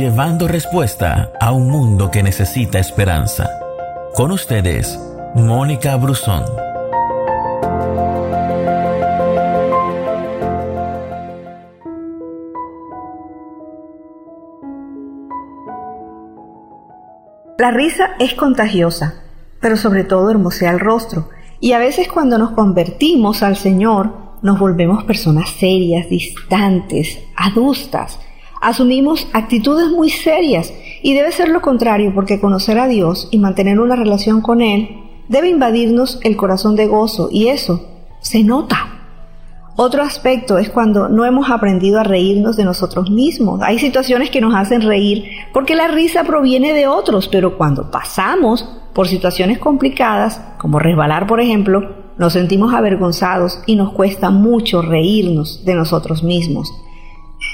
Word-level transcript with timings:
llevando 0.00 0.48
respuesta 0.48 1.30
a 1.38 1.52
un 1.52 1.68
mundo 1.68 2.10
que 2.10 2.22
necesita 2.22 2.78
esperanza. 2.78 3.50
Con 4.14 4.32
ustedes, 4.32 4.98
Mónica 5.34 5.94
Brusón. 5.96 6.42
La 17.58 17.70
risa 17.70 18.12
es 18.18 18.32
contagiosa, 18.32 19.22
pero 19.60 19.76
sobre 19.76 20.04
todo 20.04 20.30
hermosea 20.30 20.70
el 20.70 20.80
rostro. 20.80 21.28
Y 21.60 21.72
a 21.72 21.78
veces 21.78 22.08
cuando 22.08 22.38
nos 22.38 22.52
convertimos 22.52 23.42
al 23.42 23.56
Señor, 23.56 24.38
nos 24.40 24.58
volvemos 24.58 25.04
personas 25.04 25.50
serias, 25.50 26.08
distantes, 26.08 27.20
adustas. 27.36 28.18
Asumimos 28.60 29.26
actitudes 29.32 29.88
muy 29.90 30.10
serias 30.10 30.72
y 31.02 31.14
debe 31.14 31.32
ser 31.32 31.48
lo 31.48 31.62
contrario 31.62 32.12
porque 32.14 32.40
conocer 32.40 32.78
a 32.78 32.88
Dios 32.88 33.28
y 33.30 33.38
mantener 33.38 33.80
una 33.80 33.96
relación 33.96 34.42
con 34.42 34.60
Él 34.60 34.98
debe 35.28 35.48
invadirnos 35.48 36.18
el 36.22 36.36
corazón 36.36 36.76
de 36.76 36.86
gozo 36.86 37.28
y 37.32 37.48
eso 37.48 37.86
se 38.20 38.42
nota. 38.42 39.00
Otro 39.76 40.02
aspecto 40.02 40.58
es 40.58 40.68
cuando 40.68 41.08
no 41.08 41.24
hemos 41.24 41.50
aprendido 41.50 42.00
a 42.00 42.04
reírnos 42.04 42.56
de 42.56 42.64
nosotros 42.64 43.10
mismos. 43.10 43.62
Hay 43.62 43.78
situaciones 43.78 44.28
que 44.28 44.42
nos 44.42 44.54
hacen 44.54 44.82
reír 44.82 45.24
porque 45.54 45.74
la 45.74 45.88
risa 45.88 46.24
proviene 46.24 46.74
de 46.74 46.86
otros, 46.86 47.28
pero 47.28 47.56
cuando 47.56 47.90
pasamos 47.90 48.68
por 48.92 49.08
situaciones 49.08 49.58
complicadas, 49.58 50.38
como 50.58 50.78
resbalar 50.78 51.26
por 51.26 51.40
ejemplo, 51.40 51.94
nos 52.18 52.34
sentimos 52.34 52.74
avergonzados 52.74 53.62
y 53.64 53.76
nos 53.76 53.92
cuesta 53.92 54.28
mucho 54.28 54.82
reírnos 54.82 55.64
de 55.64 55.74
nosotros 55.74 56.22
mismos. 56.22 56.70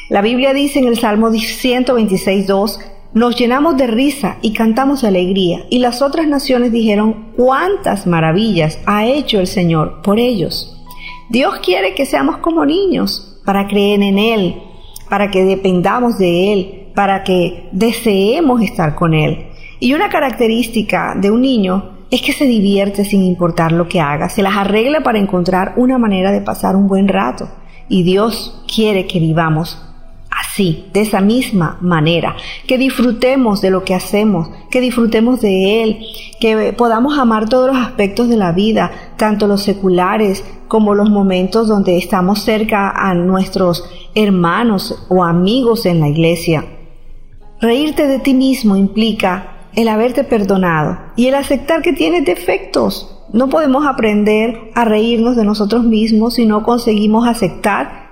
La 0.09 0.23
Biblia 0.23 0.53
dice 0.53 0.79
en 0.79 0.87
el 0.87 0.99
Salmo 0.99 1.31
126.2, 1.31 2.79
nos 3.15 3.37
llenamos 3.37 3.77
de 3.77 3.87
risa 3.87 4.37
y 4.43 4.53
cantamos 4.53 5.03
de 5.03 5.09
alegría, 5.09 5.65
y 5.71 5.79
las 5.79 6.03
otras 6.03 6.29
naciones 6.29 6.71
dijeron 6.71 7.33
cuántas 7.37 8.07
maravillas 8.07 8.79
ha 8.87 9.07
hecho 9.07 9.41
el 9.41 9.47
Señor 9.47 10.03
por 10.03 10.19
ellos. 10.19 10.85
Dios 11.31 11.61
quiere 11.65 11.95
que 11.95 12.07
seamos 12.07 12.37
como 12.39 12.65
niños 12.65 13.41
para 13.45 13.67
creer 13.67 14.03
en 14.03 14.19
Él, 14.19 14.63
para 15.09 15.31
que 15.31 15.45
dependamos 15.45 16.19
de 16.19 16.53
Él, 16.53 16.93
para 16.95 17.25
que 17.25 17.69
deseemos 17.73 18.63
estar 18.63 18.95
con 18.95 19.15
Él. 19.15 19.47
Y 19.81 19.95
una 19.95 20.09
característica 20.09 21.15
de 21.21 21.31
un 21.31 21.43
niño 21.43 21.97
es 22.11 22.23
que 22.23 22.33
se 22.33 22.45
divierte 22.45 23.05
sin 23.05 23.23
importar 23.23 23.73
lo 23.73 23.89
que 23.89 24.01
haga, 24.01 24.29
se 24.29 24.43
las 24.43 24.57
arregla 24.57 25.01
para 25.01 25.19
encontrar 25.19 25.75
una 25.77 25.99
manera 25.99 26.33
de 26.33 26.41
pasar 26.41 26.77
un 26.77 26.87
buen 26.87 27.09
rato. 27.09 27.49
Y 27.89 28.03
Dios 28.03 28.63
quiere 28.73 29.07
que 29.07 29.21
vivamos 29.21 29.79
así, 30.31 30.87
de 30.93 31.01
esa 31.01 31.21
misma 31.21 31.79
manera, 31.81 32.37
que 32.67 32.79
disfrutemos 32.79 33.61
de 33.61 33.71
lo 33.71 33.85
que 33.85 33.95
hacemos, 33.95 34.49
que 34.71 34.81
disfrutemos 34.81 35.41
de 35.41 35.83
Él, 35.83 35.99
que 36.41 36.73
podamos 36.73 37.19
amar 37.19 37.49
todos 37.49 37.69
los 37.69 37.77
aspectos 37.77 38.29
de 38.29 38.37
la 38.37 38.53
vida, 38.53 38.91
tanto 39.17 39.47
los 39.47 39.63
seculares 39.63 40.45
como 40.69 40.95
los 40.95 41.11
momentos 41.11 41.69
donde 41.69 41.97
estamos 41.97 42.41
cerca 42.41 42.91
a 42.91 43.15
nuestros 43.15 43.85
hermanos 44.15 45.07
o 45.09 45.25
amigos 45.25 45.87
en 45.87 46.01
la 46.01 46.09
iglesia. 46.09 46.65
Reírte 47.61 48.07
de 48.07 48.19
ti 48.19 48.35
mismo 48.35 48.77
implica 48.77 49.69
el 49.75 49.89
haberte 49.89 50.25
perdonado 50.25 50.99
y 51.17 51.27
el 51.29 51.35
aceptar 51.35 51.83
que 51.83 51.93
tienes 51.93 52.25
defectos. 52.25 53.16
No 53.33 53.49
podemos 53.49 53.87
aprender 53.87 54.71
a 54.75 54.85
reírnos 54.85 55.37
de 55.37 55.45
nosotros 55.45 55.85
mismos 55.85 56.35
si 56.35 56.47
no 56.47 56.63
conseguimos 56.63 57.27
aceptar 57.27 58.07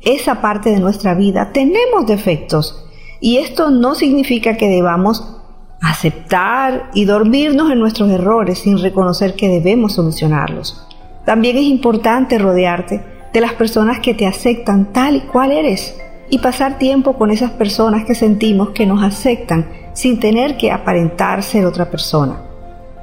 esa 0.00 0.40
parte 0.40 0.70
de 0.70 0.80
nuestra 0.80 1.14
vida. 1.14 1.50
Tenemos 1.52 2.06
defectos 2.06 2.86
y 3.20 3.38
esto 3.38 3.70
no 3.70 3.94
significa 3.94 4.56
que 4.56 4.68
debamos 4.68 5.36
aceptar 5.80 6.90
y 6.94 7.04
dormirnos 7.04 7.70
en 7.70 7.80
nuestros 7.80 8.10
errores 8.10 8.60
sin 8.60 8.78
reconocer 8.78 9.34
que 9.34 9.48
debemos 9.48 9.94
solucionarlos. 9.94 10.86
También 11.24 11.56
es 11.56 11.64
importante 11.64 12.38
rodearte 12.38 13.02
de 13.32 13.40
las 13.40 13.52
personas 13.54 14.00
que 14.00 14.14
te 14.14 14.26
aceptan 14.26 14.92
tal 14.92 15.16
y 15.16 15.20
cual 15.22 15.52
eres 15.52 15.98
y 16.30 16.38
pasar 16.38 16.78
tiempo 16.78 17.14
con 17.14 17.30
esas 17.30 17.50
personas 17.52 18.04
que 18.04 18.14
sentimos 18.14 18.70
que 18.70 18.86
nos 18.86 19.02
aceptan 19.02 19.68
sin 19.92 20.18
tener 20.20 20.56
que 20.56 20.70
aparentar 20.70 21.42
ser 21.42 21.66
otra 21.66 21.90
persona. 21.90 22.45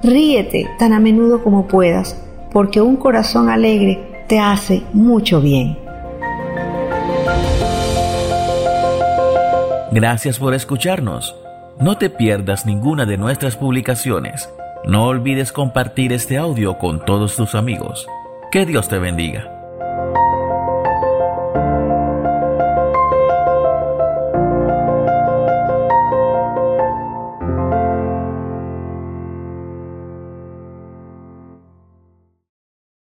Ríete 0.04 0.70
tan 0.78 0.92
a 0.92 1.00
menudo 1.00 1.42
como 1.42 1.66
puedas, 1.66 2.22
porque 2.52 2.82
un 2.82 2.98
corazón 2.98 3.50
alegre 3.50 4.26
te 4.28 4.38
hace 4.38 4.84
mucho 4.92 5.40
bien. 5.40 5.78
Gracias 9.92 10.40
por 10.40 10.54
escucharnos. 10.54 11.36
No 11.80 11.98
te 11.98 12.10
pierdas 12.10 12.66
ninguna 12.66 13.06
de 13.06 13.18
nuestras 13.18 13.56
publicaciones. 13.56 14.50
No 14.86 15.06
olvides 15.06 15.54
compartir 15.54 16.12
este 16.12 16.38
audio 16.38 16.78
con 16.78 17.06
todos 17.06 17.38
tus 17.38 17.56
amigos. 17.56 18.06
Que 18.52 18.66
Dios 18.66 18.90
te 18.90 19.00
bendiga. 19.00 19.53